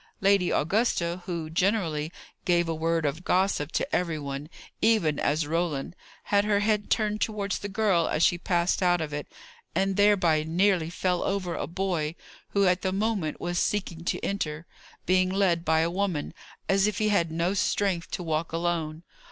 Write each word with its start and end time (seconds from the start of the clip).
Lady 0.19 0.49
Augusta, 0.49 1.21
who 1.27 1.47
generally 1.47 2.11
gave 2.43 2.67
a 2.67 2.73
word 2.73 3.05
of 3.05 3.23
gossip 3.23 3.71
to 3.71 3.95
every 3.95 4.17
one, 4.17 4.49
even 4.81 5.19
as 5.19 5.45
Roland, 5.45 5.95
had 6.23 6.43
her 6.43 6.61
head 6.61 6.89
turned 6.89 7.21
towards 7.21 7.59
the 7.59 7.69
girl 7.69 8.07
as 8.07 8.23
she 8.23 8.35
passed 8.39 8.81
out 8.81 8.99
of 8.99 9.13
it, 9.13 9.27
and 9.75 9.97
thereby 9.97 10.41
nearly 10.41 10.89
fell 10.89 11.21
over 11.21 11.53
a 11.53 11.67
boy 11.67 12.15
who 12.49 12.65
at 12.65 12.81
the 12.81 12.91
moment 12.91 13.39
was 13.39 13.59
seeking 13.59 14.03
to 14.03 14.19
enter, 14.25 14.65
being 15.05 15.29
led 15.29 15.63
by 15.63 15.81
a 15.81 15.91
woman, 15.91 16.33
as 16.67 16.87
if 16.87 16.97
he 16.97 17.09
had 17.09 17.29
no 17.29 17.53
strength 17.53 18.09
to 18.09 18.23
walk 18.23 18.51
alone. 18.51 19.03